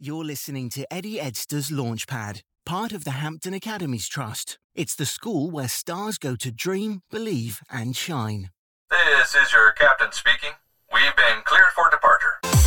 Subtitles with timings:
[0.00, 4.56] You're listening to Eddie Edster's Launchpad, part of the Hampton Academies Trust.
[4.72, 8.50] It's the school where stars go to dream, believe, and shine.
[8.90, 10.52] This is your captain speaking.
[10.94, 12.57] We've been cleared for departure.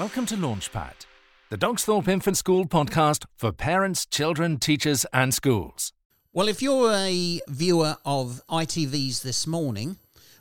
[0.00, 0.94] Welcome to Launchpad,
[1.50, 5.92] the Dogsthorpe Infant School podcast for parents, children, teachers, and schools.
[6.32, 9.98] Well, if you're a viewer of ITV's This Morning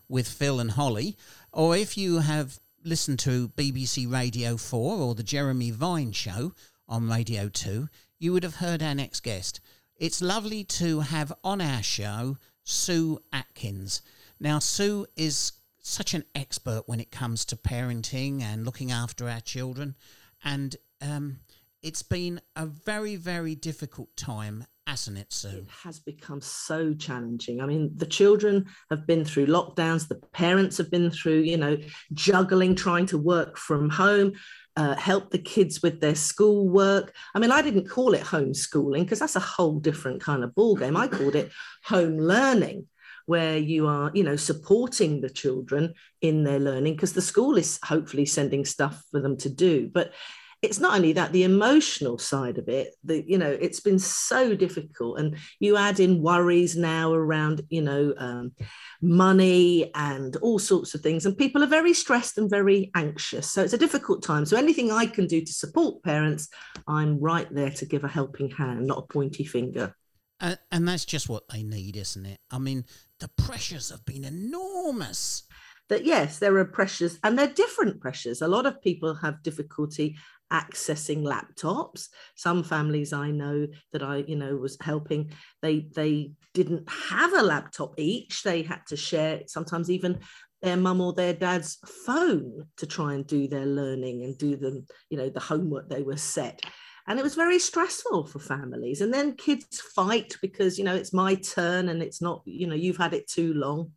[0.08, 1.18] with Phil and Holly,
[1.52, 6.54] or if you have listened to BBC Radio 4 or the Jeremy Vine Show
[6.88, 9.60] on Radio 2, you would have heard our next guest.
[9.98, 14.02] It's lovely to have on our show Sue Atkins.
[14.40, 15.52] Now, Sue is
[15.90, 19.96] such an expert when it comes to parenting and looking after our children.
[20.44, 21.40] And um,
[21.82, 25.50] it's been a very, very difficult time, hasn't it, Sue?
[25.50, 27.60] It has become so challenging.
[27.60, 31.78] I mean, the children have been through lockdowns, the parents have been through, you know,
[32.14, 34.34] juggling, trying to work from home.
[34.76, 37.14] Uh, help the kids with their schoolwork.
[37.36, 40.96] I mean, I didn't call it homeschooling because that's a whole different kind of ballgame.
[40.96, 41.52] I called it
[41.84, 42.88] home learning
[43.30, 47.80] where you are you know supporting the children in their learning because the school is
[47.84, 49.88] hopefully sending stuff for them to do.
[49.94, 50.14] But
[50.62, 54.56] it's not only that the emotional side of it the you know it's been so
[54.56, 55.20] difficult.
[55.20, 58.52] And you add in worries now around you know um,
[59.00, 61.28] money and all sorts of things.
[61.28, 63.52] And people are very stressed and very anxious.
[63.52, 64.44] So it's a difficult time.
[64.46, 66.50] So anything i can do to support parents
[66.88, 69.96] i'm right there to give a helping hand not a pointy finger
[70.40, 72.40] and, and that's just what they need, isn't it?
[72.52, 72.86] I mean,
[73.20, 75.44] the pressures have been enormous.
[75.90, 78.42] That yes, there are pressures, and they're different pressures.
[78.42, 80.18] A lot of people have difficulty
[80.54, 82.08] accessing laptops.
[82.36, 87.42] Some families I know that I, you know, was helping, they they didn't have a
[87.42, 88.44] laptop each.
[88.44, 90.20] They had to share sometimes even
[90.62, 94.86] their mum or their dad's phone to try and do their learning and do them,
[95.10, 96.62] you know, the homework they were set
[97.10, 99.02] and it was very stressful for families.
[99.02, 102.76] And then kids fight because you know it's my turn and it's not you know
[102.76, 103.92] you've had it too long.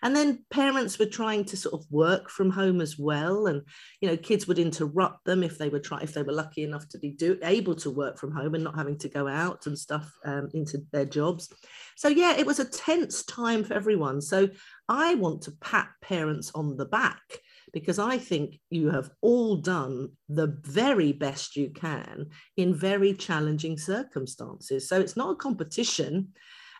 [0.00, 3.46] And then parents were trying to sort of work from home as well.
[3.46, 3.62] And
[4.02, 6.86] you know kids would interrupt them if they were try if they were lucky enough
[6.90, 9.76] to be do, able to work from home and not having to go out and
[9.76, 11.48] stuff um, into their jobs.
[11.96, 14.20] So yeah it was a tense time for everyone.
[14.20, 14.50] So
[14.90, 17.40] i want to pat parents on the back
[17.78, 23.78] because I think you have all done the very best you can in very challenging
[23.78, 24.88] circumstances.
[24.88, 26.28] So it's not a competition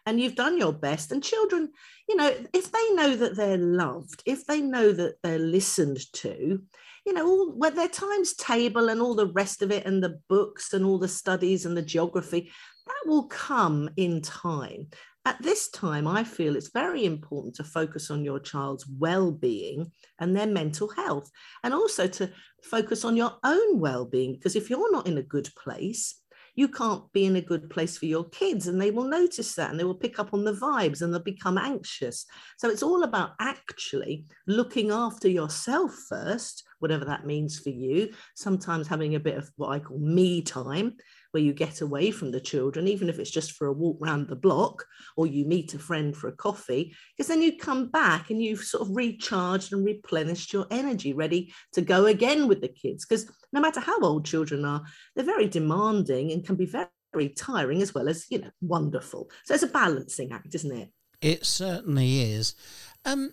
[0.07, 1.13] and you've done your best.
[1.13, 1.71] And children,
[2.09, 6.63] you know, if they know that they're loved, if they know that they're listened to,
[7.07, 10.73] you know, all their times table and all the rest of it, and the books
[10.73, 12.51] and all the studies and the geography,
[12.87, 14.89] that will come in time.
[15.25, 19.93] At this time, I feel it's very important to focus on your child's well being
[20.19, 21.31] and their mental health,
[21.63, 22.31] and also to
[22.63, 24.33] focus on your own well being.
[24.33, 26.23] Because if you're not in a good place,
[26.59, 29.71] you can't be in a good place for your kids, and they will notice that
[29.71, 32.27] and they will pick up on the vibes and they'll become anxious.
[32.57, 38.13] So it's all about actually looking after yourself first, whatever that means for you.
[38.35, 40.97] Sometimes having a bit of what I call me time
[41.39, 44.27] where you get away from the children, even if it's just for a walk round
[44.27, 44.85] the block
[45.17, 48.65] or you meet a friend for a coffee, because then you come back and you've
[48.65, 53.07] sort of recharged and replenished your energy, ready to go again with the kids.
[53.07, 54.83] Because no matter how old children are,
[55.15, 59.31] they're very demanding and can be very, very tiring as well as, you know, wonderful.
[59.45, 60.89] So it's a balancing act, isn't it?
[61.21, 62.57] It certainly is.
[63.05, 63.33] Um,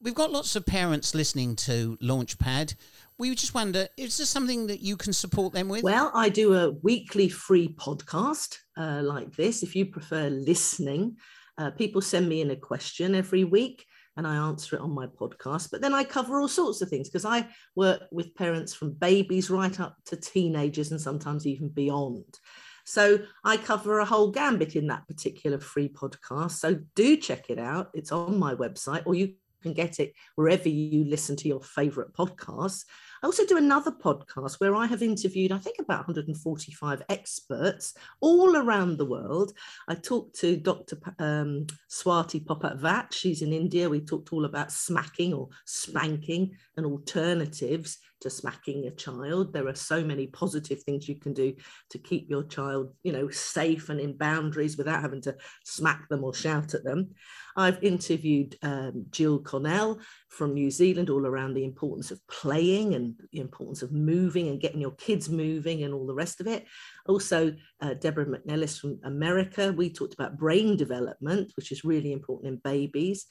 [0.00, 2.74] we've got lots of parents listening to Launchpad
[3.18, 5.82] we just wonder is there something that you can support them with?
[5.82, 9.62] Well, I do a weekly free podcast uh, like this.
[9.62, 11.16] If you prefer listening,
[11.58, 13.84] uh, people send me in a question every week
[14.16, 15.70] and I answer it on my podcast.
[15.70, 19.50] But then I cover all sorts of things because I work with parents from babies
[19.50, 22.38] right up to teenagers and sometimes even beyond.
[22.84, 26.52] So I cover a whole gambit in that particular free podcast.
[26.52, 27.90] So do check it out.
[27.94, 32.12] It's on my website, or you can get it wherever you listen to your favorite
[32.12, 32.84] podcasts.
[33.22, 38.56] I also do another podcast where I have interviewed, I think, about 145 experts all
[38.56, 39.52] around the world.
[39.88, 40.98] I talked to Dr.
[41.18, 43.88] Um, Swati Popat She's in India.
[43.88, 49.52] We talked all about smacking or spanking and alternatives to smacking a child.
[49.52, 51.54] There are so many positive things you can do
[51.90, 56.24] to keep your child, you know, safe and in boundaries without having to smack them
[56.24, 57.10] or shout at them.
[57.56, 59.98] I've interviewed um, Gill Connell
[60.28, 64.60] from New Zealand all around the importance of playing and the importance of moving and
[64.60, 66.66] getting your kids moving and all the rest of it.
[67.06, 72.52] Also, uh, Deborah McNelis from America, we talked about brain development, which is really important
[72.52, 73.26] in babies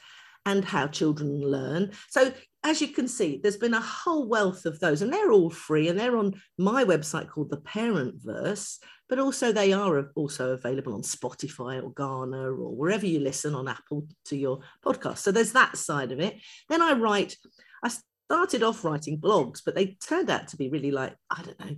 [0.48, 1.92] and how children learn.
[2.10, 2.32] So,
[2.64, 5.90] as you can see, there's been a whole wealth of those, and they're all free,
[5.90, 8.80] and they're on my website called the Parent Verse.
[9.10, 13.68] But also, they are also available on Spotify or Gaana or wherever you listen on
[13.68, 15.20] Apple to your podcast.
[15.20, 16.36] So there's that side of it.
[16.70, 17.36] Then I write.
[17.84, 17.92] I
[18.30, 21.76] started off writing blogs, but they turned out to be really like I don't know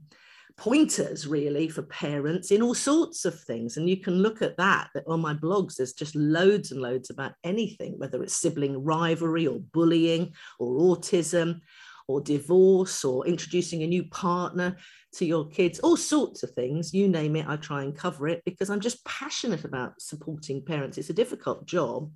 [0.59, 3.77] pointers really for parents in all sorts of things.
[3.77, 7.09] And you can look at that on oh, my blogs there's just loads and loads
[7.09, 11.61] about anything whether it's sibling rivalry or bullying or autism
[12.09, 14.75] or divorce or introducing a new partner
[15.13, 18.43] to your kids all sorts of things you name it i try and cover it
[18.43, 20.97] because i'm just passionate about supporting parents.
[20.97, 22.13] It's a difficult job.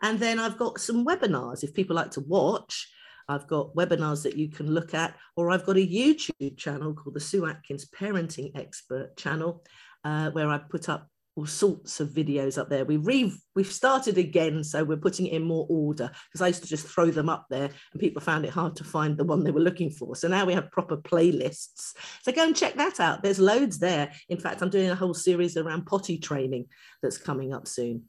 [0.00, 2.88] And then i've got some webinars if people like to watch
[3.28, 7.14] I've got webinars that you can look at, or I've got a YouTube channel called
[7.14, 9.64] the Sue Atkins Parenting Expert channel,
[10.04, 12.84] uh, where I put up all sorts of videos up there.
[12.84, 16.62] We re- we've started again, so we're putting it in more order because I used
[16.62, 19.42] to just throw them up there and people found it hard to find the one
[19.42, 20.14] they were looking for.
[20.14, 21.94] So now we have proper playlists.
[22.22, 23.22] So go and check that out.
[23.22, 24.12] There's loads there.
[24.28, 26.66] In fact, I'm doing a whole series around potty training
[27.02, 28.04] that's coming up soon.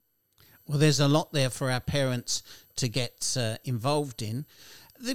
[0.68, 2.42] Well, there's a lot there for our parents
[2.77, 4.45] to get uh, involved in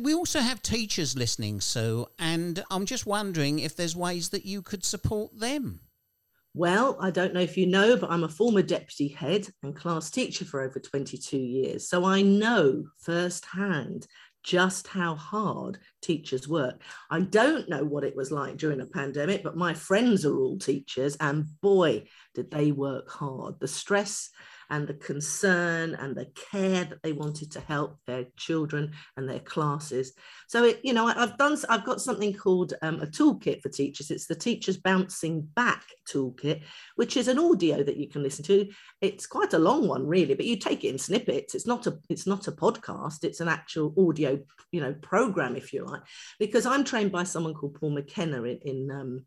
[0.02, 4.62] we also have teachers listening, Sue, and I'm just wondering if there's ways that you
[4.62, 5.80] could support them.
[6.54, 10.10] Well, I don't know if you know, but I'm a former deputy head and class
[10.10, 11.88] teacher for over 22 years.
[11.88, 14.06] So I know firsthand
[14.42, 16.80] just how hard teachers work.
[17.10, 20.58] I don't know what it was like during a pandemic, but my friends are all
[20.58, 22.04] teachers, and boy,
[22.34, 23.60] did they work hard.
[23.60, 24.30] The stress
[24.70, 29.40] and the concern and the care that they wanted to help their children and their
[29.40, 30.12] classes.
[30.48, 34.10] So, it, you know, I've done, I've got something called um, a toolkit for teachers.
[34.10, 36.62] It's the Teachers Bouncing Back Toolkit,
[36.96, 38.68] which is an audio that you can listen to.
[39.00, 41.54] It's quite a long one, really, but you take it in snippets.
[41.54, 43.24] It's not a, it's not a podcast.
[43.24, 44.38] It's an actual audio,
[44.72, 46.02] you know, program, if you like,
[46.38, 49.24] because I'm trained by someone called Paul McKenna in, in um,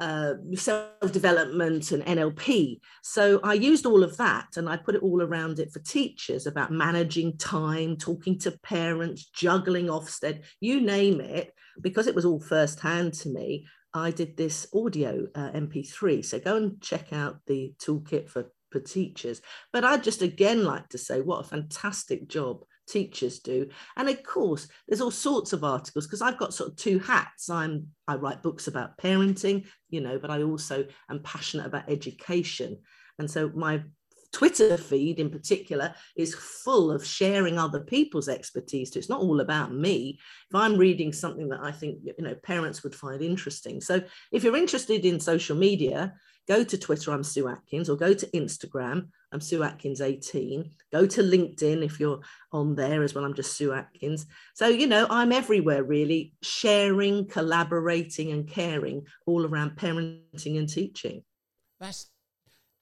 [0.00, 2.80] uh, self development and NLP.
[3.02, 6.46] So I used all of that and I put it all around it for teachers
[6.46, 12.40] about managing time, talking to parents, juggling Ofsted, you name it, because it was all
[12.40, 13.66] firsthand to me.
[13.92, 16.24] I did this audio uh, MP3.
[16.24, 19.42] So go and check out the toolkit for, for teachers.
[19.72, 24.22] But I'd just again like to say what a fantastic job teachers do and of
[24.22, 28.14] course there's all sorts of articles because i've got sort of two hats i'm i
[28.14, 32.76] write books about parenting you know but i also am passionate about education
[33.18, 33.82] and so my
[34.32, 38.92] Twitter feed in particular is full of sharing other people's expertise.
[38.92, 40.20] So it's not all about me.
[40.48, 43.80] If I'm reading something that I think you know parents would find interesting.
[43.80, 46.14] So if you're interested in social media,
[46.50, 50.68] go to Twitter, I'm Sue Atkins, or go to Instagram, I'm Sue Atkins 18.
[50.92, 52.18] Go to LinkedIn if you're
[52.50, 53.24] on there as well.
[53.24, 54.26] I'm just Sue Atkins.
[54.54, 61.22] So, you know, I'm everywhere really, sharing, collaborating, and caring all around parenting and teaching.
[61.78, 62.08] That's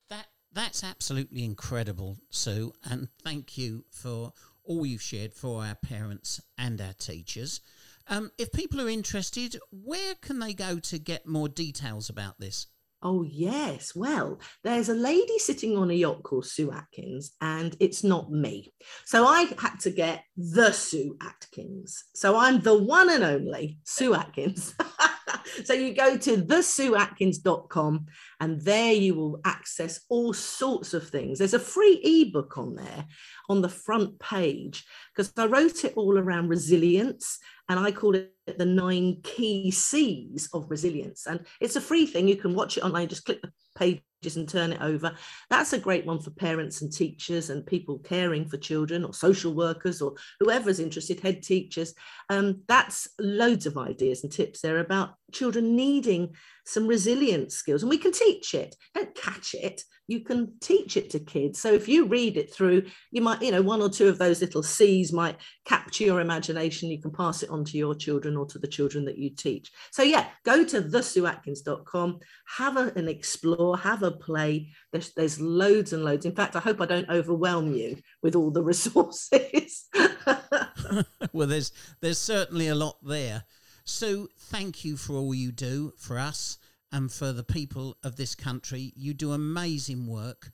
[0.08, 2.72] that that's absolutely incredible, Sue.
[2.90, 4.32] And thank you for
[4.64, 7.60] all you've shared for our parents and our teachers.
[8.06, 12.66] Um, if people are interested, where can they go to get more details about this?
[13.00, 13.94] Oh, yes.
[13.94, 18.72] Well, there's a lady sitting on a yacht called Sue Atkins, and it's not me.
[19.04, 22.04] So I had to get the Sue Atkins.
[22.14, 24.74] So I'm the one and only Sue Atkins.
[25.64, 28.06] so you go to thesueatkins.com,
[28.40, 31.38] and there you will access all sorts of things.
[31.38, 33.06] There's a free ebook on there
[33.48, 38.32] on the front page because I wrote it all around resilience and I call it
[38.56, 41.26] the nine key C's of resilience.
[41.26, 42.28] And it's a free thing.
[42.28, 45.12] You can watch it online, just click the pages and turn it over.
[45.48, 49.54] That's a great one for parents and teachers and people caring for children or social
[49.54, 51.94] workers or whoever's interested, head teachers.
[52.28, 56.34] Um, that's loads of ideas and tips there about children needing
[56.68, 57.82] some resilience skills.
[57.82, 61.60] And we can teach it, don't catch it you can teach it to kids.
[61.60, 64.40] So if you read it through, you might, you know, one or two of those
[64.40, 66.88] little C's might capture your imagination.
[66.88, 69.70] You can pass it on to your children or to the children that you teach.
[69.92, 72.20] So yeah, go to thesueatkins.com,
[72.56, 74.70] have a, an explore, have a play.
[74.92, 76.24] There's, there's loads and loads.
[76.24, 79.88] In fact, I hope I don't overwhelm you with all the resources.
[81.32, 81.70] well, there's
[82.00, 83.44] there's certainly a lot there.
[83.88, 86.58] Sue, thank you for all you do for us
[86.92, 88.92] and for the people of this country.
[88.94, 90.50] You do amazing work.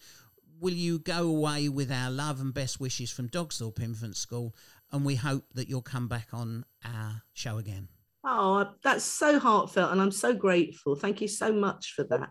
[0.61, 4.55] Will you go away with our love and best wishes from Dogsthorpe Infant School?
[4.93, 7.89] And we hope that you'll come back on our show again.
[8.23, 10.95] Oh, that's so heartfelt, and I'm so grateful.
[10.95, 12.31] Thank you so much for that.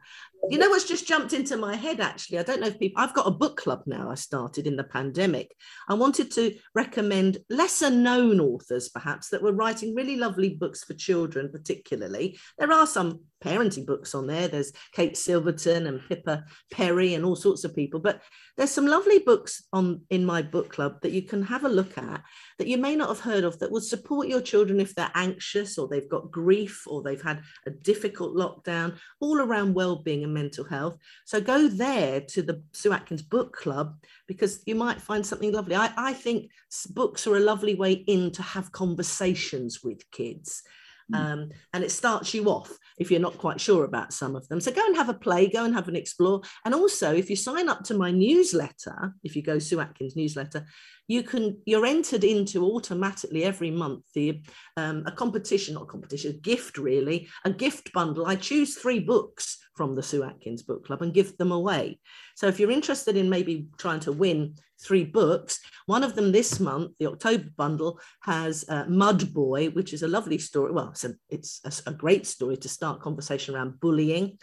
[0.49, 2.37] You know what's just jumped into my head actually?
[2.37, 4.83] I don't know if people, I've got a book club now I started in the
[4.83, 5.55] pandemic.
[5.87, 10.95] I wanted to recommend lesser known authors, perhaps, that were writing really lovely books for
[10.95, 12.37] children, particularly.
[12.57, 14.47] There are some parenting books on there.
[14.47, 17.99] There's Kate Silverton and Pippa Perry and all sorts of people.
[17.99, 18.21] But
[18.57, 21.97] there's some lovely books on in my book club that you can have a look
[21.97, 22.23] at
[22.59, 25.77] that you may not have heard of that will support your children if they're anxious
[25.77, 30.65] or they've got grief or they've had a difficult lockdown, all around well-being and mental
[30.65, 30.97] health.
[31.25, 33.95] So go there to the Sue Atkins Book Club
[34.27, 35.75] because you might find something lovely.
[35.75, 36.51] I, I think
[36.89, 40.63] books are a lovely way in to have conversations with kids.
[41.11, 41.15] Hmm.
[41.15, 44.61] Um, and it starts you off if you're not quite sure about some of them.
[44.61, 46.41] So go and have a play, go and have an explore.
[46.65, 50.65] And also, if you sign up to my newsletter, if you go Sue Atkins newsletter,
[51.07, 54.41] you can you're entered into automatically every month the
[54.77, 58.25] um, a competition, not competition, a gift really, a gift bundle.
[58.25, 61.99] I choose three books from the Sue Atkins Book Club and give them away.
[62.35, 66.59] So if you're interested in maybe trying to win three books, one of them this
[66.59, 70.71] month, the October bundle, has uh, Mud Boy, which is a lovely story.
[70.71, 74.37] Well, it's a, it's a, a great story to start conversation around bullying.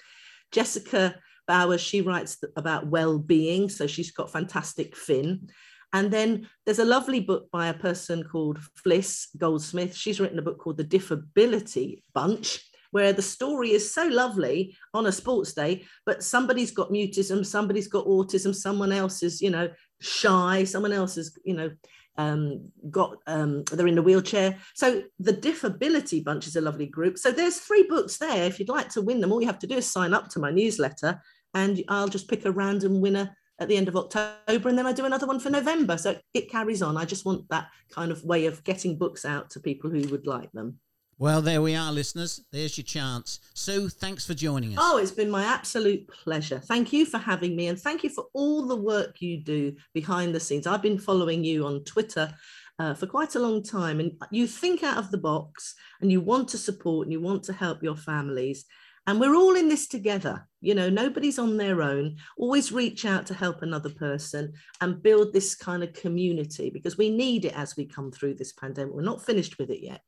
[0.51, 5.49] Jessica Bowers, she writes about well-being, so she's got fantastic Finn.
[5.93, 9.95] And then there's a lovely book by a person called Fliss Goldsmith.
[9.97, 15.07] She's written a book called The Diffability Bunch where the story is so lovely on
[15.07, 19.69] a sports day, but somebody's got mutism, somebody's got autism, someone else is, you know,
[20.01, 21.71] shy, someone else is, you know,
[22.17, 24.59] um, got um, they're in a wheelchair.
[24.75, 27.19] So the Diffability Bunch is a lovely group.
[27.19, 28.45] So there's three books there.
[28.45, 30.39] If you'd like to win them, all you have to do is sign up to
[30.39, 31.23] my newsletter,
[31.55, 34.93] and I'll just pick a random winner at the end of October, and then I
[34.93, 35.99] do another one for November.
[35.99, 36.97] So it carries on.
[36.97, 40.27] I just want that kind of way of getting books out to people who would
[40.27, 40.79] like them.
[41.21, 42.41] Well, there we are, listeners.
[42.51, 43.41] There's your chance.
[43.53, 44.79] Sue, thanks for joining us.
[44.81, 46.59] Oh, it's been my absolute pleasure.
[46.59, 50.35] Thank you for having me, and thank you for all the work you do behind
[50.35, 50.67] the scenes.
[50.67, 52.33] I've been following you on Twitter
[52.79, 56.23] uh, for quite a long time, and you think out of the box and you
[56.23, 58.65] want to support and you want to help your families.
[59.07, 60.49] And we're all in this together.
[60.63, 62.17] You know, nobody's on their own.
[62.39, 67.11] Always reach out to help another person and build this kind of community because we
[67.11, 68.95] need it as we come through this pandemic.
[68.95, 70.01] We're not finished with it yet.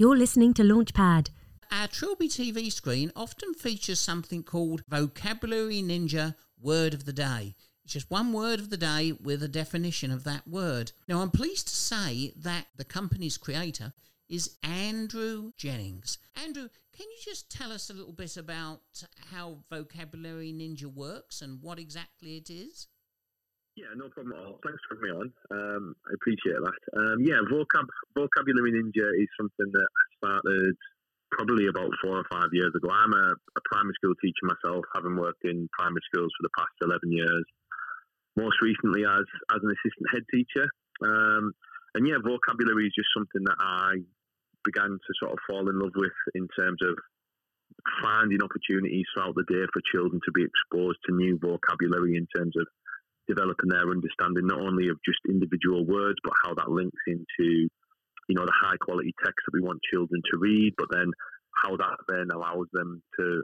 [0.00, 1.30] You're listening to Launchpad.
[1.72, 7.56] Our Trilby TV screen often features something called Vocabulary Ninja Word of the Day.
[7.82, 10.92] It's just one word of the day with a definition of that word.
[11.08, 13.92] Now, I'm pleased to say that the company's creator
[14.28, 16.18] is Andrew Jennings.
[16.44, 18.82] Andrew, can you just tell us a little bit about
[19.32, 22.86] how Vocabulary Ninja works and what exactly it is?
[23.78, 24.58] Yeah, no problem at all.
[24.66, 25.28] Thanks for having me on.
[25.54, 26.80] Um, I appreciate that.
[26.98, 27.86] Um, yeah, vocab,
[28.18, 30.74] Vocabulary Ninja is something that I started
[31.30, 32.90] probably about four or five years ago.
[32.90, 36.74] I'm a, a, primary school teacher myself, having worked in primary schools for the past
[36.82, 37.46] 11 years,
[38.34, 40.66] most recently as, as an assistant head teacher.
[41.06, 41.52] Um,
[41.94, 44.02] and yeah, vocabulary is just something that I
[44.64, 46.98] began to sort of fall in love with in terms of
[48.02, 52.58] finding opportunities throughout the day for children to be exposed to new vocabulary in terms
[52.58, 52.66] of
[53.28, 57.68] developing their understanding not only of just individual words, but how that links into,
[58.28, 61.10] you know, the high quality text that we want children to read, but then
[61.54, 63.42] how that then allows them to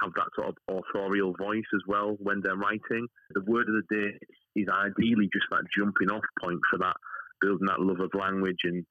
[0.00, 3.06] have that sort of authorial voice as well when they're writing.
[3.34, 4.18] The word of the day
[4.54, 6.96] is ideally just that jumping off point for that,
[7.40, 8.84] building that love of language and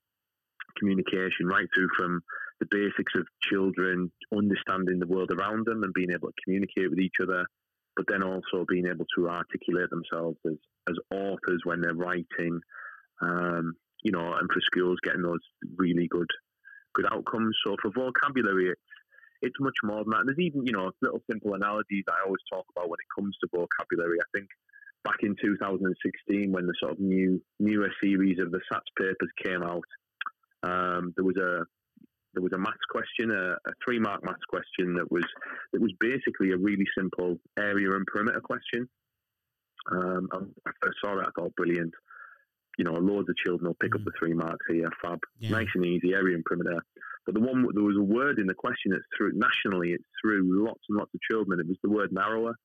[0.77, 2.21] communication right through from
[2.59, 6.99] the basics of children understanding the world around them and being able to communicate with
[6.99, 7.45] each other
[7.97, 10.53] but then also being able to articulate themselves as,
[10.87, 12.61] as authors when they're writing,
[13.21, 13.73] um,
[14.03, 15.41] you know, and for schools getting those
[15.75, 16.29] really good
[16.93, 17.57] good outcomes.
[17.65, 18.81] So for vocabulary, it's
[19.41, 20.19] it's much more than that.
[20.21, 23.35] And there's even you know little simple analogies I always talk about when it comes
[23.41, 24.19] to vocabulary.
[24.21, 24.47] I think
[25.03, 29.63] back in 2016 when the sort of new newer series of the SATS papers came
[29.63, 29.85] out,
[30.63, 31.65] um, there was a
[32.33, 35.25] there was a maths question, a, a three mark maths question that was
[35.73, 38.87] that was basically a really simple area and perimeter question.
[39.91, 41.93] Um, I first saw it, I thought brilliant.
[42.77, 43.99] You know, loads of children will pick mm.
[43.99, 45.49] up the three marks here, fab, yeah.
[45.49, 46.81] nice and easy, area and perimeter.
[47.25, 50.63] But the one there was a word in the question that's through nationally, it's through
[50.63, 51.59] lots and lots of children.
[51.59, 52.55] It was the word narrower.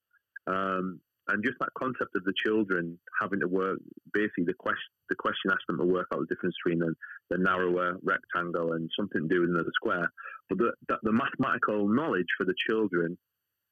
[0.46, 3.78] Um, and just that concept of the children having to work,
[4.12, 6.94] basically the question, the question asked them to work out the difference between the,
[7.30, 10.10] the narrower rectangle and something to do with another square.
[10.48, 13.16] But the, the, the mathematical knowledge for the children,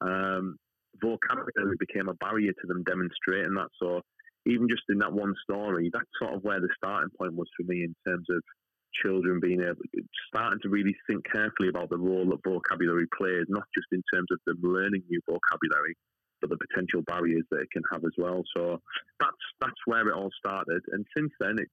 [0.00, 0.57] um,
[1.02, 3.69] vocabulary became a barrier to them demonstrating that.
[3.83, 4.02] So
[4.47, 7.64] even just in that one story, that's sort of where the starting point was for
[7.66, 8.42] me in terms of
[8.95, 9.83] children being able
[10.28, 14.26] starting to really think carefully about the role that vocabulary plays, not just in terms
[14.33, 15.95] of them learning new vocabulary,
[16.40, 18.42] but the potential barriers that it can have as well.
[18.56, 18.80] So
[19.18, 21.70] that's that's where it all started, and since then it's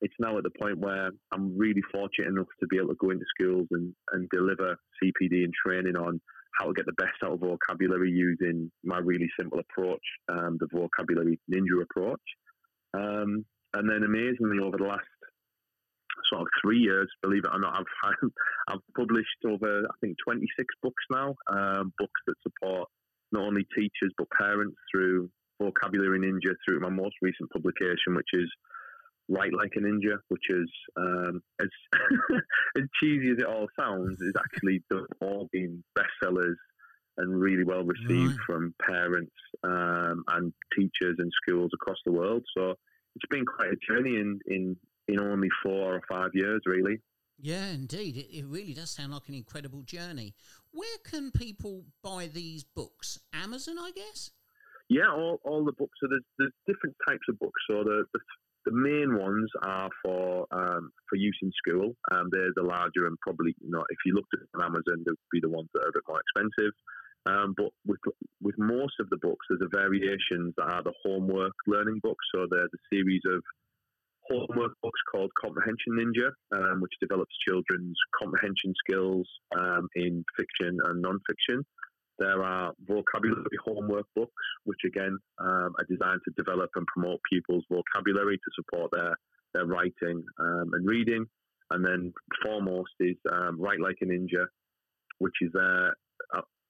[0.00, 3.10] it's now at the point where I'm really fortunate enough to be able to go
[3.10, 6.20] into schools and, and deliver CPD and training on
[6.58, 10.68] how to get the best out of vocabulary using my really simple approach, um, the
[10.72, 12.20] vocabulary ninja approach.
[12.94, 15.06] Um, and then amazingly, over the last
[16.32, 18.30] sort of three years, believe it or not, I've
[18.68, 22.88] I've published over I think 26 books now, um, books that support
[23.32, 28.50] not only teachers but parents through vocabulary ninja through my most recent publication, which is
[29.28, 31.68] Write Like a Ninja, which is um, as
[32.76, 34.82] as cheesy as it all sounds, is actually
[35.20, 36.56] all been bestsellers
[37.18, 38.46] and really well received right.
[38.46, 39.32] from parents
[39.62, 42.42] um, and teachers and schools across the world.
[42.56, 42.74] So
[43.14, 47.00] it's been quite a journey in in in only four or five years, really.
[47.42, 48.16] Yeah, indeed.
[48.16, 50.34] It, it really does sound like an incredible journey.
[50.72, 53.18] Where can people buy these books?
[53.32, 54.30] Amazon, I guess?
[54.88, 55.98] Yeah, all, all the books.
[56.02, 57.60] So there's, there's different types of books.
[57.70, 58.20] So the, the,
[58.66, 61.94] the main ones are for um, for use in school.
[62.12, 65.40] Um, they're the larger and probably, you know, if you looked at Amazon, they'd be
[65.40, 66.74] the ones that are a bit more expensive.
[67.26, 68.00] Um, but with
[68.42, 72.24] with most of the books, there's a variations that are the homework learning books.
[72.34, 73.42] So they're the series of
[74.30, 81.02] homework books called Comprehension Ninja, um, which develops children's comprehension skills um, in fiction and
[81.02, 81.64] non-fiction.
[82.18, 84.32] There are vocabulary homework books,
[84.64, 89.14] which again um, are designed to develop and promote pupils' vocabulary to support their
[89.54, 91.26] their writing um, and reading.
[91.72, 92.12] And then
[92.44, 94.44] foremost is um, Write Like a Ninja,
[95.18, 95.90] which is uh,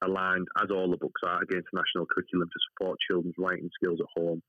[0.02, 3.98] aligned, as all the books are, against the national curriculum to support children's writing skills
[4.00, 4.42] at home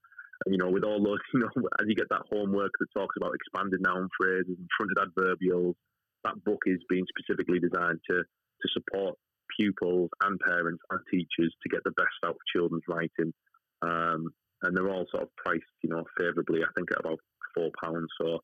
[0.47, 3.33] you know, with all those, you know, as you get that homework that talks about
[3.35, 5.75] expanded noun phrases and fronted adverbials,
[6.23, 9.15] that book is being specifically designed to, to support
[9.59, 13.33] pupils and parents and teachers to get the best out of children's writing.
[13.81, 14.29] Um,
[14.63, 16.61] and they're all sort of priced, you know, favourably.
[16.61, 17.19] I think at about
[17.55, 18.07] four pounds.
[18.19, 18.39] So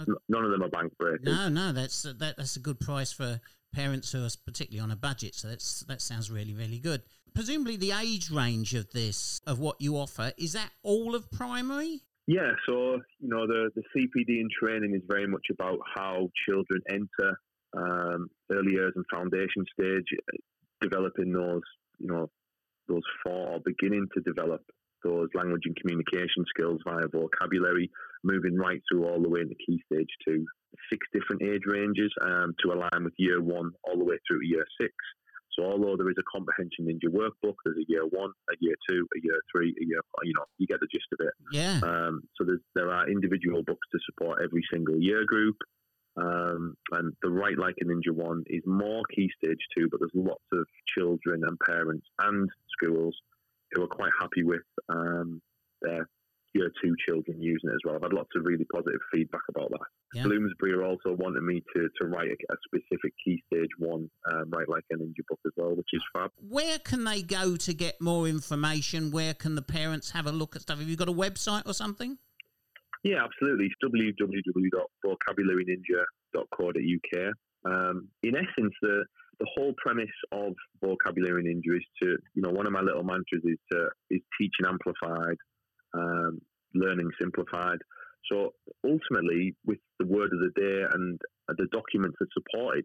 [0.00, 0.12] okay.
[0.28, 1.24] none of them are bank breakers.
[1.24, 3.40] No, no, that's that, that's a good price for
[3.72, 5.34] parents who are particularly on a budget.
[5.34, 7.02] So that's that sounds really really good.
[7.34, 12.02] Presumably, the age range of this of what you offer is that all of primary.
[12.26, 16.80] Yeah, so you know the the CPD and training is very much about how children
[16.90, 17.38] enter
[17.76, 20.06] um, early years and foundation stage,
[20.80, 21.62] developing those
[21.98, 22.28] you know
[22.88, 24.62] those four beginning to develop
[25.04, 27.90] those language and communication skills via vocabulary,
[28.24, 30.44] moving right through all the way into key stage two.
[30.90, 34.66] Six different age ranges um, to align with year one all the way through year
[34.80, 34.92] six.
[35.58, 39.08] So although there is a comprehension ninja workbook, there's a year one, a year two,
[39.16, 41.34] a year three, a year you know you get the gist of it.
[41.52, 41.80] Yeah.
[41.82, 45.56] Um, so there are individual books to support every single year group.
[46.16, 50.10] Um, and the Write Like a Ninja one is more key stage two, but there's
[50.14, 53.16] lots of children and parents and schools
[53.72, 55.40] who are quite happy with um,
[55.82, 56.08] their
[56.54, 57.96] year two children using it as well.
[57.96, 59.86] I've had lots of really positive feedback about that.
[60.14, 60.22] Yeah.
[60.22, 64.50] Bloomsbury are also wanting me to, to write a, a specific key stage one, um,
[64.50, 66.30] write like an ninja book as well, which is fab.
[66.48, 69.10] Where can they go to get more information?
[69.10, 70.78] Where can the parents have a look at stuff?
[70.78, 72.16] Have you got a website or something?
[73.04, 73.66] Yeah, absolutely.
[73.66, 73.76] It's
[75.04, 77.34] www.vocabularyninja.co.uk.
[77.64, 79.04] Um, in essence, the
[79.40, 83.44] the whole premise of vocabulary ninja is to, you know, one of my little mantras
[83.44, 85.36] is to is teaching amplified,
[85.94, 86.40] um,
[86.74, 87.78] learning simplified.
[88.30, 88.52] So
[88.84, 92.84] ultimately, with the word of the day and the documents that support it,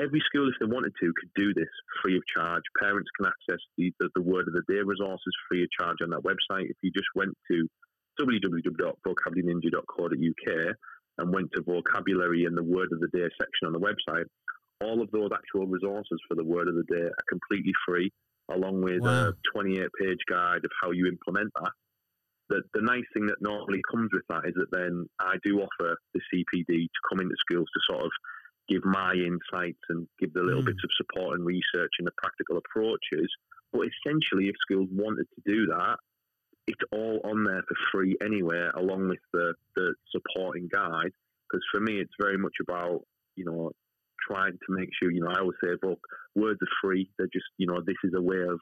[0.00, 1.68] every school, if they wanted to, could do this
[2.02, 2.62] free of charge.
[2.80, 6.10] Parents can access the, the, the word of the day resources free of charge on
[6.10, 6.70] that website.
[6.70, 7.68] If you just went to
[8.20, 10.76] www.vocabularyninja.co.uk
[11.18, 14.26] and went to vocabulary and the word of the day section on the website,
[14.80, 18.10] all of those actual resources for the word of the day are completely free,
[18.50, 19.28] along with wow.
[19.28, 21.72] a 28 page guide of how you implement that.
[22.48, 25.98] The, the nice thing that normally comes with that is that then I do offer
[26.14, 28.10] the CPD to come into schools to sort of
[28.68, 30.66] give my insights and give the little mm.
[30.66, 33.28] bits of support and research and the practical approaches.
[33.72, 35.96] But essentially, if schools wanted to do that,
[36.66, 41.12] it's all on there for free anyway, along with the, the supporting guide.
[41.50, 43.00] Because for me, it's very much about,
[43.36, 43.72] you know,
[44.30, 46.00] trying to make sure, you know, I always say, look,
[46.34, 47.10] words are free.
[47.16, 48.60] They're just, you know, this is a way of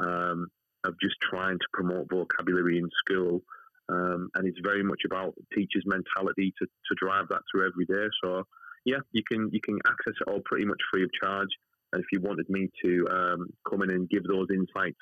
[0.00, 0.48] um,
[0.84, 3.42] of just trying to promote vocabulary in school.
[3.88, 8.08] Um, and it's very much about teachers' mentality to, to drive that through every day.
[8.22, 8.44] So,
[8.84, 11.48] yeah, you can you can access it all pretty much free of charge.
[11.92, 14.98] And if you wanted me to um, come in and give those insights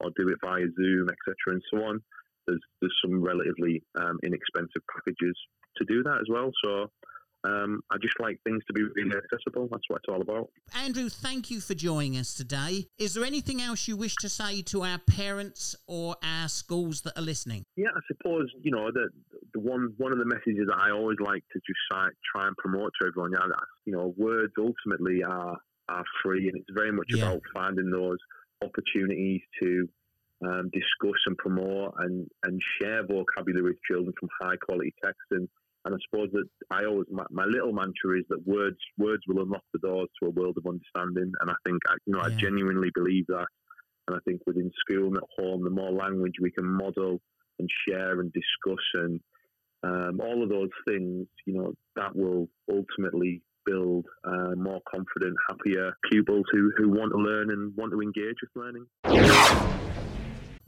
[0.00, 2.00] or do it via Zoom, etc., and so on,
[2.46, 5.36] there's there's some relatively um, inexpensive packages
[5.78, 6.50] to do that as well.
[6.64, 6.90] So
[7.46, 9.68] um, I just like things to be really accessible.
[9.70, 10.48] That's what it's all about.
[10.74, 12.86] Andrew, thank you for joining us today.
[12.98, 17.16] Is there anything else you wish to say to our parents or our schools that
[17.18, 17.64] are listening?
[17.76, 19.08] Yeah, I suppose you know the
[19.54, 22.56] the one one of the messages that I always like to just try, try and
[22.56, 23.32] promote to everyone.
[23.32, 23.46] Yeah,
[23.84, 25.56] you know, words ultimately are
[25.88, 27.26] are free, and it's very much Yeah.
[27.26, 28.18] about finding those
[28.64, 29.88] opportunities to
[30.46, 35.48] um, discuss and promote and, and share vocabulary with children from high quality texts And,
[35.86, 39.42] and I suppose that I always my, my little mantra is that words words will
[39.42, 41.32] unlock the doors to a world of understanding.
[41.40, 43.46] And I think I, you know I genuinely believe that.
[44.08, 47.20] And I think within school and at home, the more language we can model
[47.58, 49.20] and share and discuss and
[49.82, 55.92] um, all of those things, you know, that will ultimately build uh, more confident, happier
[56.10, 59.75] pupils who, who want to learn and want to engage with learning.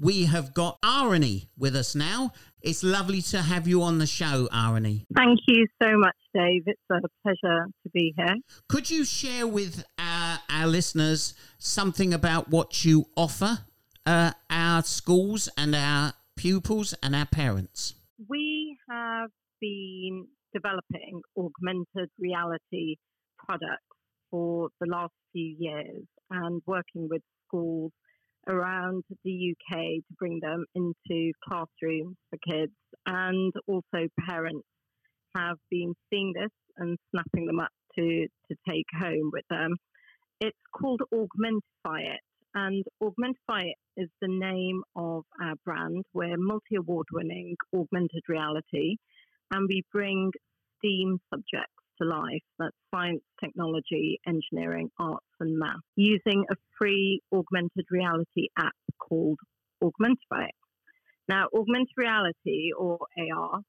[0.00, 2.30] We have got Arnie with us now.
[2.62, 5.06] It's lovely to have you on the show, Arnie.
[5.16, 6.62] Thank you so much, Dave.
[6.66, 8.36] It's a pleasure to be here.
[8.68, 13.58] Could you share with our, our listeners something about what you offer
[14.06, 17.94] uh, our schools and our pupils and our parents?
[18.28, 19.30] We have
[19.60, 22.96] been developing augmented reality
[23.36, 23.82] products
[24.30, 27.90] for the last few years and working with schools
[28.46, 32.72] around the UK to bring them into classrooms for kids
[33.06, 34.66] and also parents
[35.36, 39.74] have been seeing this and snapping them up to, to take home with them.
[40.40, 42.20] It's called Augmentify It
[42.54, 46.04] and Augmentify It is the name of our brand.
[46.14, 48.96] We're multi award winning augmented reality
[49.50, 50.30] and we bring
[50.78, 57.84] STEAM subjects to life that's science, technology, engineering, arts, and math using a free augmented
[57.90, 59.38] reality app called
[59.82, 60.48] Augmentify.
[61.28, 63.60] Now, augmented reality or AR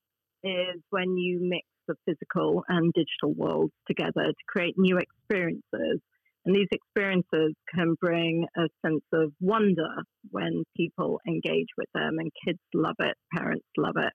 [0.43, 5.99] is when you mix the physical and digital worlds together to create new experiences.
[6.45, 12.31] And these experiences can bring a sense of wonder when people engage with them, and
[12.45, 14.13] kids love it, parents love it.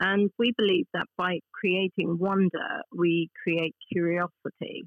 [0.00, 4.84] And we believe that by creating wonder, we create curiosity.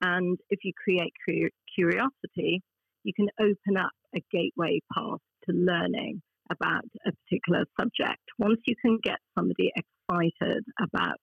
[0.00, 1.12] And if you create
[1.74, 2.62] curiosity,
[3.02, 8.22] you can open up a gateway path to learning about a particular subject.
[8.38, 11.18] Once you can get somebody excited about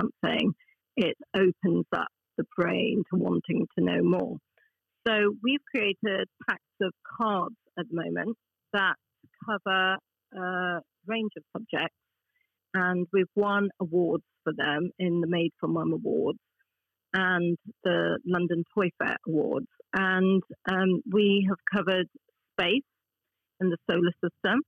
[0.00, 0.52] something,
[0.96, 4.36] it opens up the brain to wanting to know more.
[5.06, 8.36] So we've created packs of cards at the moment
[8.72, 8.94] that
[9.44, 9.96] cover
[10.34, 11.96] a range of subjects,
[12.76, 16.38] and we've won awards for them in the Made for Mum Awards
[17.14, 19.66] and the London Toy Fair Awards.
[19.94, 22.06] And um, we have covered
[22.52, 22.82] space
[23.60, 24.60] and the solar system.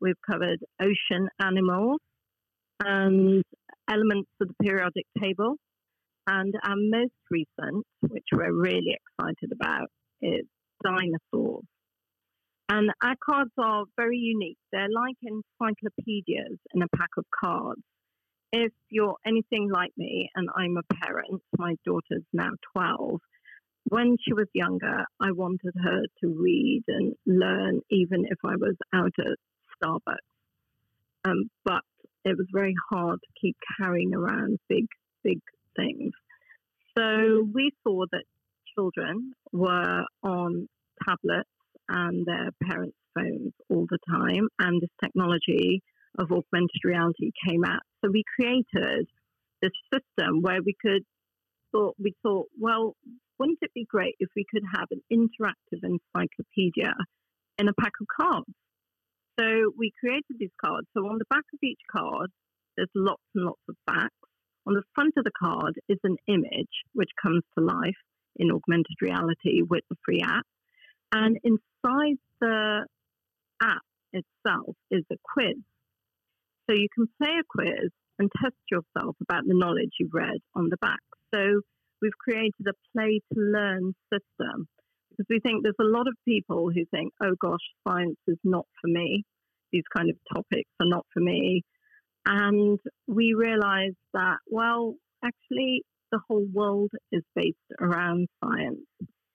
[0.00, 2.00] We've covered ocean animals
[2.84, 3.42] and
[3.90, 5.56] elements of the periodic table.
[6.26, 9.88] And our most recent, which we're really excited about,
[10.20, 10.44] is
[10.84, 11.64] dinosaurs.
[12.70, 14.56] And our cards are very unique.
[14.70, 17.82] They're like encyclopedias in a pack of cards.
[18.52, 23.20] If you're anything like me, and I'm a parent, my daughter's now 12,
[23.88, 28.76] when she was younger, I wanted her to read and learn, even if I was
[28.92, 29.36] out at
[29.82, 30.18] Starbucks.
[31.24, 31.82] Um, but
[32.24, 34.86] it was very hard to keep carrying around big,
[35.24, 35.40] big
[35.74, 36.12] things.
[36.96, 38.24] So we saw that
[38.76, 40.68] children were on
[41.04, 41.50] tablets
[41.90, 45.82] and their parents' phones all the time, and this technology
[46.18, 47.82] of augmented reality came out.
[48.04, 49.06] So we created
[49.62, 51.02] this system where we could
[51.72, 52.94] thought we thought, well,
[53.38, 56.94] wouldn't it be great if we could have an interactive encyclopedia
[57.58, 58.52] in a pack of cards?
[59.38, 60.86] So we created these cards.
[60.96, 62.30] So on the back of each card,
[62.76, 64.14] there's lots and lots of facts.
[64.66, 67.96] On the front of the card is an image which comes to life
[68.36, 70.44] in augmented reality with the free app.
[71.12, 72.86] And inside the
[73.62, 75.56] app itself is a quiz.
[76.68, 80.68] So you can play a quiz and test yourself about the knowledge you've read on
[80.68, 81.00] the back.
[81.34, 81.62] So
[82.00, 84.68] we've created a play to learn system
[85.10, 88.66] because we think there's a lot of people who think, oh gosh, science is not
[88.80, 89.24] for me.
[89.72, 91.62] These kind of topics are not for me.
[92.26, 94.94] And we realized that, well,
[95.24, 98.80] actually, the whole world is based around science.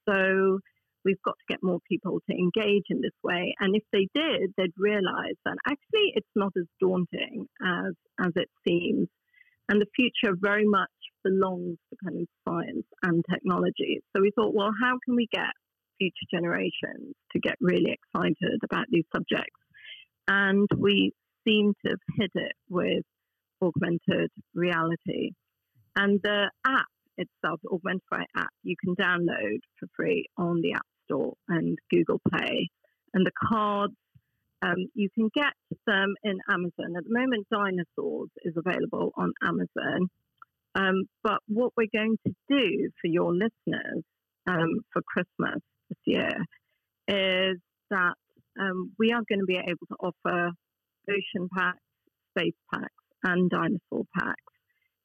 [0.07, 0.59] So
[1.05, 3.53] we've got to get more people to engage in this way.
[3.59, 8.49] And if they did, they'd realize that actually it's not as daunting as, as it
[8.67, 9.07] seems.
[9.69, 10.89] And the future very much
[11.23, 14.01] belongs to kind of science and technology.
[14.15, 15.53] So we thought, well, how can we get
[15.97, 19.59] future generations to get really excited about these subjects?
[20.27, 21.13] And we
[21.47, 23.03] seem to have hit it with
[23.61, 25.31] augmented reality.
[25.95, 26.85] And the app
[27.17, 32.21] itself, the Augmentify app, you can download for free on the App Store and Google
[32.29, 32.69] Play.
[33.13, 33.93] And the cards,
[34.61, 35.53] um, you can get
[35.87, 36.95] them in Amazon.
[36.97, 40.09] At the moment, Dinosaurs is available on Amazon.
[40.75, 44.03] Um, but what we're going to do for your listeners
[44.47, 46.35] um, for Christmas this year
[47.07, 47.57] is
[47.89, 48.13] that
[48.59, 50.51] um, we are going to be able to offer
[51.09, 51.79] ocean packs,
[52.37, 54.41] space packs, and dinosaur packs.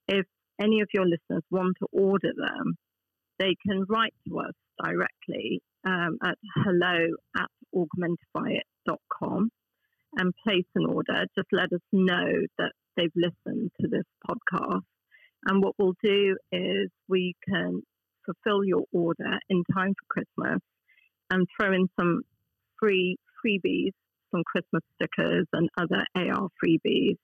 [0.09, 0.27] If
[0.61, 2.75] any of your listeners want to order them,
[3.41, 4.53] they can write to us
[4.85, 9.51] directly um, at hello at augmentifyit.com
[10.17, 11.25] and place an order.
[11.37, 12.27] Just let us know
[12.59, 14.83] that they've listened to this podcast.
[15.47, 17.81] And what we'll do is we can
[18.27, 20.61] fulfill your order in time for Christmas
[21.31, 22.23] and throw in some
[22.79, 23.93] free freebies,
[24.31, 27.17] some Christmas stickers and other AR freebies,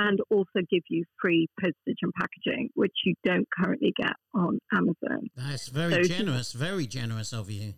[0.00, 5.28] and also give you free postage and packaging, which you don't currently get on Amazon.
[5.36, 7.74] That's very so generous, very generous of you.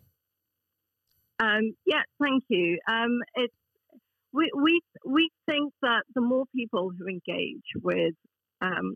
[1.39, 2.79] Um, yeah, thank you.
[2.89, 3.53] Um, it's
[4.31, 8.15] we, we we think that the more people who engage with
[8.61, 8.95] um,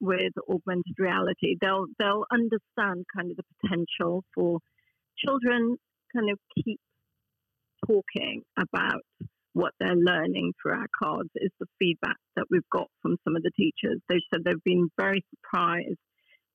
[0.00, 4.60] with augmented reality, they'll they'll understand kind of the potential for
[5.18, 5.76] children
[6.16, 6.80] kind of keep
[7.86, 9.02] talking about
[9.58, 13.42] what they're learning through our cards is the feedback that we've got from some of
[13.42, 14.00] the teachers.
[14.08, 15.98] They said they've been very surprised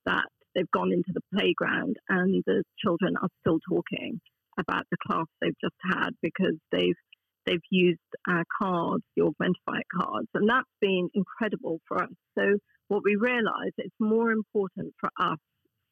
[0.06, 4.20] that they've gone into the playground and the children are still talking
[4.58, 6.96] about the class they've just had because they've
[7.44, 12.08] they've used our cards, the Augmentify cards, and that's been incredible for us.
[12.38, 12.56] So
[12.88, 15.36] what we realise it's more important for us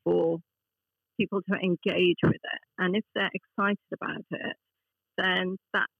[0.04, 0.38] for
[1.20, 4.56] people to engage with it, and if they're excited about it,
[5.18, 5.92] then that's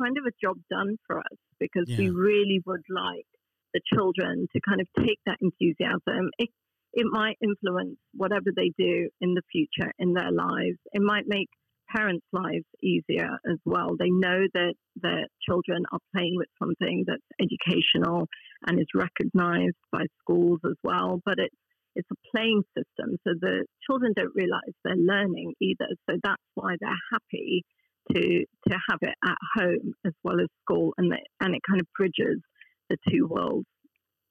[0.00, 1.98] kind of a job done for us because yeah.
[1.98, 3.26] we really would like
[3.74, 6.30] the children to kind of take that enthusiasm.
[6.38, 6.50] It,
[6.92, 10.78] it might influence whatever they do in the future in their lives.
[10.92, 11.48] It might make
[11.94, 13.96] parents' lives easier as well.
[13.98, 18.28] They know that their children are playing with something that's educational
[18.66, 21.20] and is recognized by schools as well.
[21.24, 21.54] But it's
[21.94, 25.88] it's a playing system, so the children don't realize they're learning either.
[26.08, 27.64] So that's why they're happy
[28.12, 31.80] to to have it at home as well as school, and the, and it kind
[31.80, 32.40] of bridges
[32.88, 33.66] the two worlds.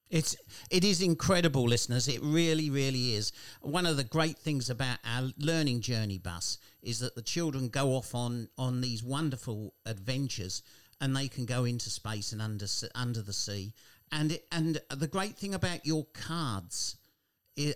[0.10, 0.36] It's
[0.70, 2.08] it is incredible, listeners.
[2.08, 3.32] It really, really is.
[3.62, 7.90] One of the great things about our learning journey bus is that the children go
[7.96, 10.62] off on on these wonderful adventures,
[11.02, 13.74] and they can go into space and under under the sea.
[14.12, 16.98] And it, and the great thing about your cards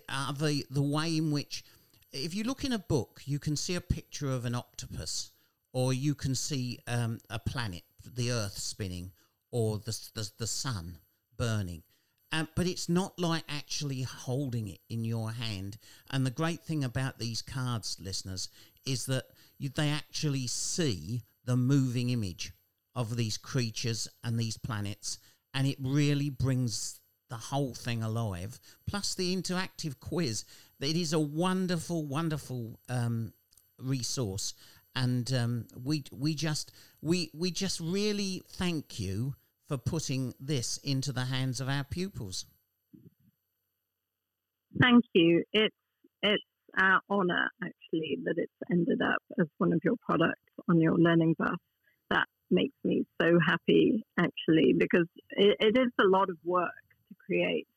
[0.07, 1.63] are the the way in which,
[2.11, 5.31] if you look in a book, you can see a picture of an octopus,
[5.73, 9.11] or you can see um, a planet, the Earth spinning,
[9.51, 10.97] or the the, the sun
[11.37, 11.83] burning
[12.31, 15.77] um, but it's not like actually holding it in your hand.
[16.11, 18.49] And the great thing about these cards, listeners,
[18.85, 19.25] is that
[19.57, 22.53] you, they actually see the moving image
[22.95, 25.17] of these creatures and these planets,
[25.53, 28.59] and it really brings the whole thing alive.
[28.87, 30.45] Plus the interactive quiz.
[30.79, 33.33] It is a wonderful, wonderful um,
[33.77, 34.53] resource,
[34.95, 36.71] and um, we we just
[37.01, 39.35] we we just really thank you
[39.67, 42.45] for putting this into the hands of our pupils.
[44.81, 45.43] Thank you.
[45.53, 45.75] It's
[46.21, 46.43] it's
[46.77, 51.35] our honour actually that it's ended up as one of your products on your learning
[51.37, 51.57] bus.
[52.09, 56.69] That makes me so happy actually because it, it is a lot of work
[57.09, 57.67] to create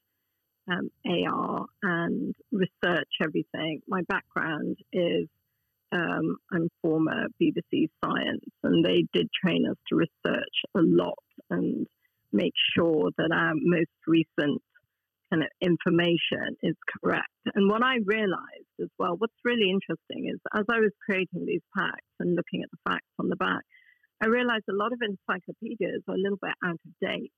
[0.70, 3.82] um, AR and research everything.
[3.86, 5.28] My background is
[5.92, 11.18] um, I'm former BBC Science, and they did train us to research a lot
[11.50, 11.86] and
[12.32, 14.62] make sure that our most recent
[15.30, 17.28] kind of information is correct.
[17.54, 21.62] And what I realized as well, what's really interesting is as I was creating these
[21.76, 23.62] packs and looking at the facts on the back,
[24.22, 27.32] I realized a lot of encyclopedias are a little bit out of date.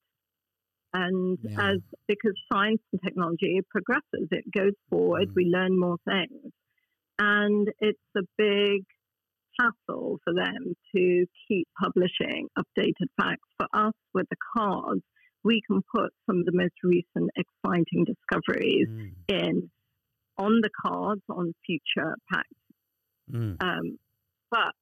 [0.93, 1.73] And yeah.
[1.73, 5.35] as because science and technology progresses, it goes forward, mm.
[5.35, 6.53] we learn more things
[7.19, 8.85] and it's a big
[9.59, 13.49] hassle for them to keep publishing updated facts.
[13.59, 15.03] For us, with the cards,
[15.45, 19.13] we can put some of the most recent exciting discoveries mm.
[19.29, 19.71] in
[20.39, 22.49] on the cards on future packs.
[23.31, 23.63] Mm.
[23.63, 23.99] Um,
[24.51, 24.73] but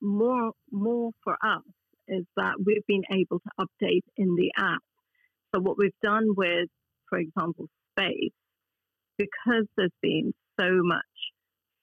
[0.00, 1.62] more more for us
[2.08, 4.82] is that we've been able to update in the app.
[5.54, 6.68] So what we've done with,
[7.08, 8.32] for example, space,
[9.18, 11.04] because there's been so much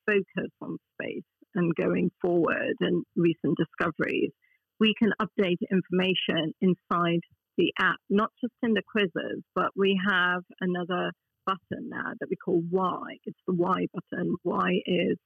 [0.06, 1.24] focus on space
[1.56, 4.32] and going forward and recent discoveries,
[4.80, 7.22] we can update information inside
[7.58, 11.12] the app, not just in the quizzes, but we have another
[11.46, 13.18] button now that we call Why.
[13.24, 14.36] It's the Why button.
[14.44, 15.18] Why is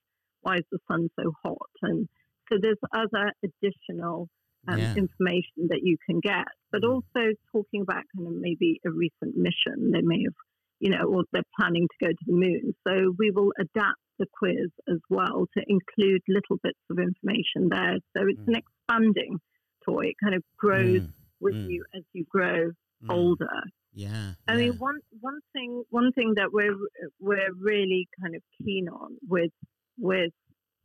[0.42, 1.70] why is the sun so hot?
[1.82, 2.08] And
[2.50, 4.30] so there's other additional
[4.68, 4.96] um, yeah.
[4.96, 6.94] information that you can get, but mm.
[6.94, 10.34] also talking about kind of maybe a recent mission they may have,
[10.80, 12.74] you know, or they're planning to go to the moon.
[12.88, 17.96] So we will adapt the quiz as well to include little bits of information there.
[18.16, 18.48] So it's mm.
[18.48, 19.40] an expanding
[19.86, 20.08] toy.
[20.08, 21.12] It kind of grows mm.
[21.40, 21.70] with mm.
[21.70, 22.72] you as you grow
[23.04, 23.10] mm.
[23.10, 23.48] older.
[23.94, 24.34] Yeah.
[24.48, 24.58] I yeah.
[24.58, 26.76] mean, one one thing one thing that we're
[27.20, 29.52] we're really kind of keen on with
[29.98, 30.32] with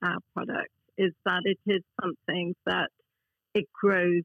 [0.03, 2.89] our product is that it is something that
[3.55, 4.23] it grows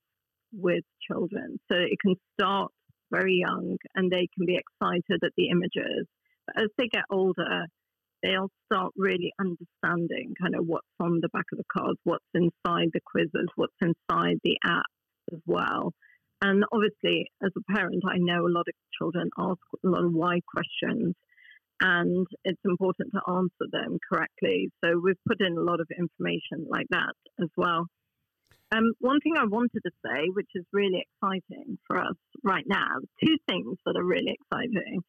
[0.54, 1.60] with children.
[1.72, 2.72] So it can start
[3.12, 6.08] very young and they can be excited at the images.
[6.46, 7.66] But as they get older,
[8.24, 12.90] they'll start really understanding kind of what's on the back of the cards, what's inside
[12.94, 14.86] the quizzes, what's inside the app
[15.32, 15.94] as well.
[16.42, 20.14] And obviously, as a parent, I know a lot of children ask a lot of
[20.14, 21.14] why questions,
[21.82, 24.70] and it's important to answer them correctly.
[24.84, 27.88] So we've put in a lot of information like that as well.
[28.72, 33.00] Um, one thing I wanted to say, which is really exciting for us right now,
[33.24, 35.02] two things that are really exciting,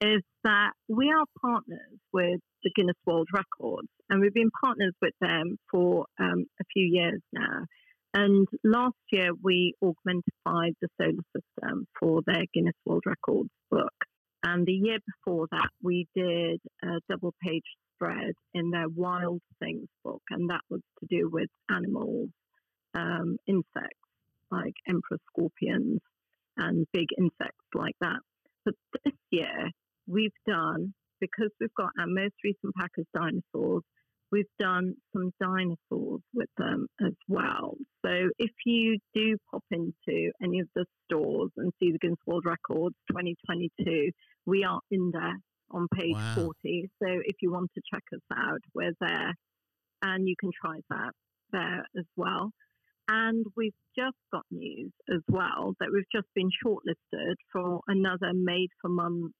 [0.00, 5.14] is that we are partners with the Guinness World Records, and we've been partners with
[5.20, 7.64] them for um, a few years now.
[8.14, 13.92] And last year, we augmentified the solar system for their Guinness World Records book.
[14.42, 19.88] And the year before that, we did a double page spread in their Wild Things
[20.04, 22.30] book, and that was to do with animals
[22.94, 23.98] um, insects
[24.50, 26.00] like emperor scorpions
[26.56, 28.20] and big insects like that.
[28.64, 29.70] But this year,
[30.08, 33.82] we've done, because we've got our most recent pack of dinosaurs,
[34.30, 37.76] we've done some dinosaurs with them as well.
[38.04, 42.44] So if you do pop into any of the stores and see the Guinness World
[42.44, 44.10] Records 2022,
[44.46, 45.36] we are in there
[45.70, 46.34] on page wow.
[46.34, 46.90] 40.
[47.02, 49.34] So if you want to check us out, we're there
[50.02, 51.12] and you can try that
[51.52, 52.50] there as well.
[53.10, 58.68] And we've just got news as well that we've just been shortlisted for another Made
[58.82, 59.32] for Mums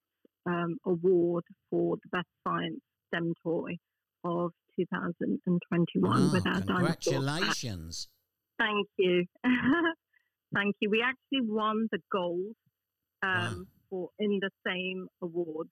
[0.49, 3.77] um, award for the best science STEM toy
[4.25, 8.09] of 2021 with our Congratulations.
[8.59, 9.25] Thank you.
[10.55, 10.91] Thank you.
[10.91, 12.55] We actually won the gold
[13.23, 13.55] um, wow.
[13.91, 15.71] for in the same awards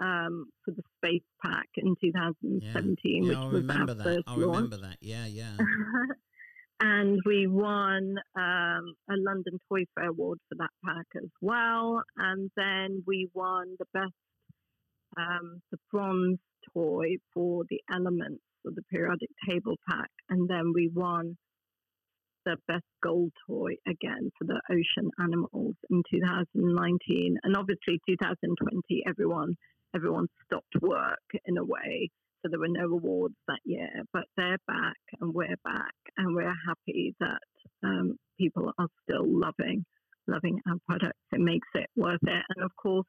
[0.00, 2.72] um, for the space pack in 2017, yeah.
[2.72, 4.22] Yeah, which I was our that.
[4.26, 4.96] I remember that.
[5.00, 5.56] Yeah, yeah.
[6.82, 12.02] and we won um, a London Toy Fair award for that pack as well.
[12.16, 14.12] And then we won the best,
[15.16, 16.40] um, the bronze
[16.74, 20.10] toy for the elements of the periodic table pack.
[20.28, 21.36] And then we won
[22.44, 27.36] the best gold toy again for the ocean animals in 2019.
[27.44, 29.54] And obviously 2020, everyone
[29.94, 32.10] everyone stopped work in a way
[32.42, 36.54] so there were no awards that year, but they're back and we're back, and we're
[36.66, 37.38] happy that
[37.82, 39.84] um, people are still loving
[40.28, 41.18] loving our products.
[41.32, 43.06] It makes it worth it, and of course,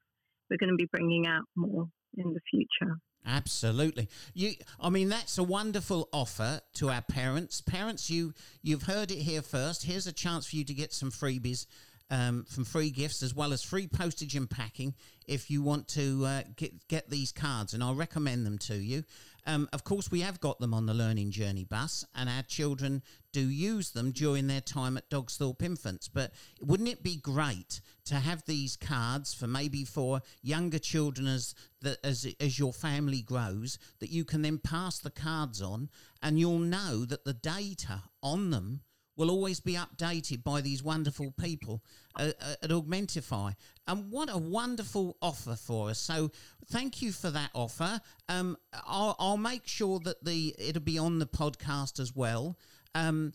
[0.50, 1.88] we're going to be bringing out more
[2.18, 2.98] in the future.
[3.26, 4.10] Absolutely.
[4.34, 7.62] You I mean that's a wonderful offer to our parents.
[7.62, 9.86] Parents you you've heard it here first.
[9.86, 11.66] Here's a chance for you to get some freebies
[12.10, 14.94] um, from free gifts as well as free postage and packing
[15.26, 19.04] if you want to uh, get, get these cards, and I'll recommend them to you.
[19.46, 23.02] Um, of course, we have got them on the Learning Journey bus, and our children
[23.32, 26.08] do use them during their time at Dogsthorpe Infants.
[26.08, 31.56] But wouldn't it be great to have these cards for maybe for younger children as
[31.82, 35.90] that as as your family grows, that you can then pass the cards on,
[36.22, 38.82] and you'll know that the data on them
[39.16, 41.84] will always be updated by these wonderful people
[42.16, 43.56] uh, uh, at Augmentify.
[43.88, 46.00] And what a wonderful offer for us.
[46.00, 46.32] So
[46.68, 48.02] thank you for that offer.
[48.30, 52.58] Um, I'll, I'll, make sure that the it'll be on the podcast as well.
[52.96, 53.34] Um,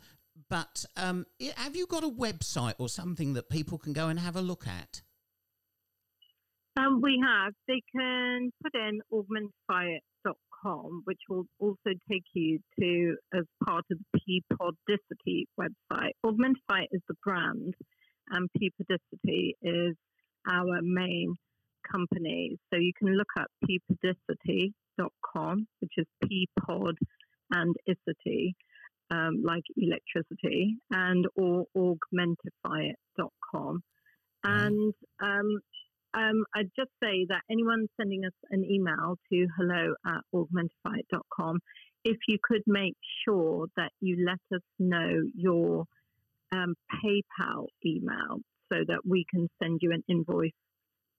[0.48, 4.36] but um, have you got a website or something that people can go and have
[4.36, 5.02] a look at?
[6.78, 7.52] Um, we have.
[7.66, 9.98] They can put in Augmentify
[11.04, 16.12] which will also take you to as part of the Peapodicity website.
[16.24, 17.74] Augmentify is the brand,
[18.30, 19.94] and Peapodicity is
[20.50, 21.34] our main
[21.90, 22.58] company.
[22.72, 26.94] So you can look up peapodicity.com, which is peapod
[27.50, 28.54] and icity.
[29.10, 33.82] um, like electricity, and or augmentifyit.com.
[34.44, 35.60] And um,
[36.14, 41.58] um, I'd just say that anyone sending us an email to hello at augmentifyit.com,
[42.04, 45.84] if you could make sure that you let us know your
[46.52, 48.38] um, PayPal email
[48.72, 50.50] so that we can send you an invoice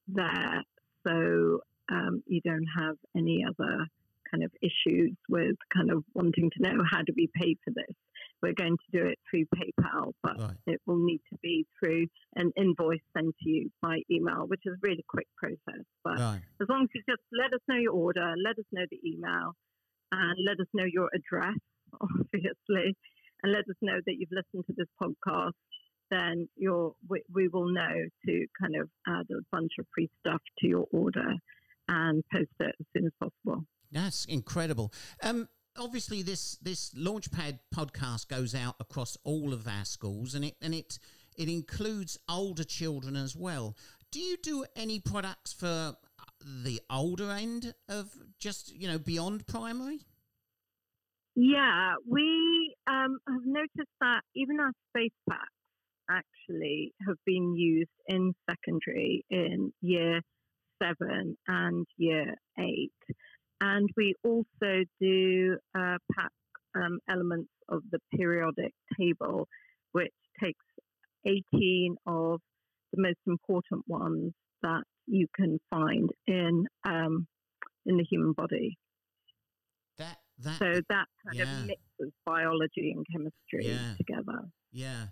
[0.08, 0.64] there
[1.06, 1.60] so
[1.92, 3.86] um, you don't have any other
[4.30, 7.96] kind of issues with kind of wanting to know how do we pay for this.
[8.42, 10.58] We're going to do it through PayPal, but Right.
[10.68, 14.74] it will need to be through an invoice sent to you by email, which is
[14.74, 15.86] a really quick process.
[16.04, 16.42] But Right.
[16.62, 19.56] as long as you just let us know your order, let us know the email,
[20.12, 21.58] and let us know your address,
[22.02, 22.96] obviously,
[23.44, 25.54] and let us know that you've listened to this podcast,
[26.10, 30.42] then you're, we, we will know to kind of add a bunch of free stuff
[30.60, 31.36] to your order
[31.88, 33.66] and post it as soon as possible.
[33.92, 34.92] That's incredible.
[35.24, 35.48] Um,
[35.80, 40.74] obviously, this this Launchpad podcast goes out across all of our schools, and it and
[40.76, 41.00] it
[41.38, 43.76] it includes older children as well.
[44.12, 45.96] Do you do any products for
[46.42, 50.00] the older end of just you know beyond primary?
[51.36, 55.48] Yeah, we um, have noticed that even our space packs
[56.10, 60.22] actually have been used in secondary in year
[60.82, 62.92] seven and year eight.
[63.62, 66.32] And we also do uh, pack
[66.76, 69.48] um, elements of the periodic table,
[69.92, 70.64] which takes
[71.26, 72.40] 18 of
[72.94, 77.28] the most important ones that you can find in um,
[77.86, 78.78] in the human body.
[79.98, 81.60] That that So that kind yeah.
[81.62, 83.94] of mixes biology and chemistry Yeah.
[83.98, 84.48] together.
[84.72, 85.08] Yeah.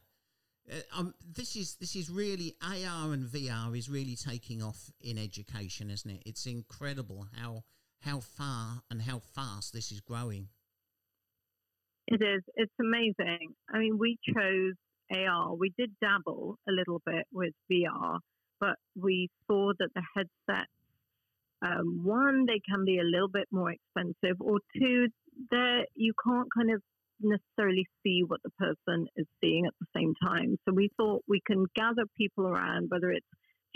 [0.72, 5.18] Uh, um, this is this is really AR and VR is really taking off in
[5.18, 6.24] education, isn't it?
[6.26, 7.64] It's incredible how
[8.02, 10.50] how far and how fast this is growing.
[12.08, 12.42] It is.
[12.56, 13.54] It's amazing.
[13.70, 14.74] I mean, we chose
[15.14, 15.56] AR.
[15.56, 18.20] We did dabble a little bit with VR,
[18.60, 20.72] but we saw that the headsets,
[21.62, 25.08] um, one, they can be a little bit more expensive, or two,
[25.52, 26.82] there you can't kind of
[27.20, 30.56] necessarily see what the person is seeing at the same time.
[30.66, 33.26] So we thought we can gather people around, whether it's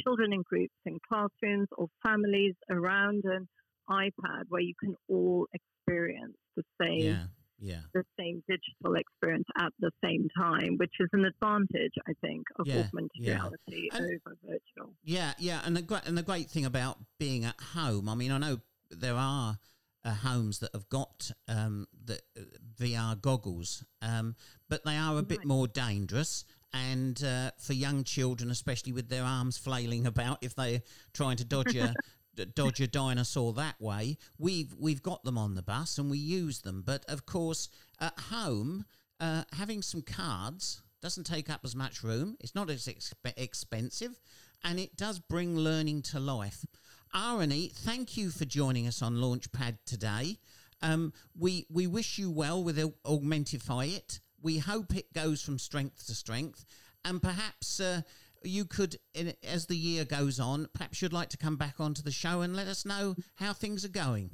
[0.04, 3.48] children in groups in classrooms or families around an
[3.92, 7.24] iPad, where you can all experience the same Yeah,
[7.60, 12.44] yeah, the same digital experience at the same time, which is an advantage, I think,
[12.58, 13.34] of Yeah, augmented yeah.
[13.34, 14.96] reality And- over virtual.
[15.04, 15.62] yeah, yeah.
[15.66, 18.62] And the great and the great thing about being at home, I mean, I know
[18.90, 19.60] there are
[20.04, 22.42] uh, homes that have got um, the uh,
[22.80, 24.36] VR goggles, um,
[24.68, 26.44] but they are a bit more dangerous.
[26.74, 30.82] And uh, for young children, especially with their arms flailing about, if they're
[31.14, 31.94] trying to dodge a
[32.36, 36.62] dodge a dinosaur that way, we've we've got them on the bus and we use
[36.62, 36.84] them.
[36.86, 37.70] But of course,
[38.00, 38.86] at home,
[39.20, 42.38] uh, having some cards doesn't take up as much room.
[42.40, 44.20] It's not as exp- expensive,
[44.64, 46.66] and it does bring learning to life.
[47.14, 50.38] Arnie, thank you for joining us on Launchpad today.
[50.82, 54.20] Um, we we wish you well with Au- Augmentify It.
[54.42, 56.66] We hope it goes from strength to strength,
[57.04, 58.02] and perhaps uh,
[58.44, 62.02] you could, in, as the year goes on, perhaps you'd like to come back onto
[62.02, 64.32] the show and let us know how things are going.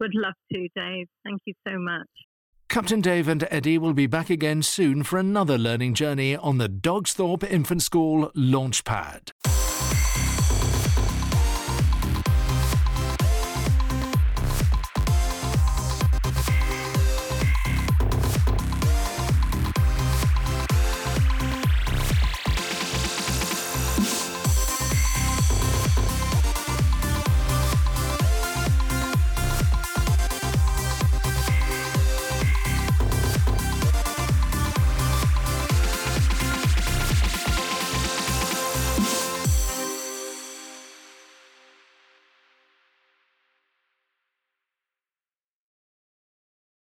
[0.00, 1.06] Would love to, Dave.
[1.24, 2.08] Thank you so much.
[2.68, 6.68] Captain Dave and Eddie will be back again soon for another learning journey on the
[6.68, 9.30] Dogsthorpe Infant School Launchpad.